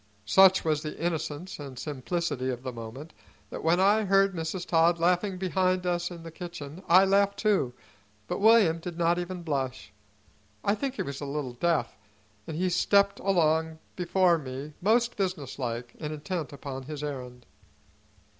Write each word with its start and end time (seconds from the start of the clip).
Such 0.25 0.65
was 0.65 0.81
the 0.81 0.97
innocence 0.99 1.59
and 1.59 1.77
simplicity 1.77 2.49
of 2.49 2.63
the 2.63 2.73
moment 2.73 3.13
that 3.51 3.63
when 3.63 3.79
I 3.79 4.05
heard 4.05 4.33
Mrs. 4.33 4.65
Todd 4.65 4.97
laughing 4.99 5.37
behind 5.37 5.85
us 5.85 6.09
in 6.09 6.23
the 6.23 6.31
kitchen 6.31 6.81
I 6.89 7.05
laughed 7.05 7.37
too, 7.37 7.75
but 8.27 8.39
William 8.39 8.79
did 8.79 8.97
not 8.97 9.19
even 9.19 9.43
blush. 9.43 9.93
I 10.63 10.73
think 10.73 10.95
he 10.95 11.03
was 11.03 11.21
a 11.21 11.25
little 11.25 11.53
deaf, 11.53 11.99
and 12.47 12.57
he 12.57 12.67
stepped 12.67 13.19
along 13.19 13.77
before 13.95 14.39
me 14.39 14.73
most 14.81 15.17
businesslike 15.17 15.93
and 15.99 16.11
intent 16.11 16.51
upon 16.51 16.81
his 16.81 17.03
errand. 17.03 17.45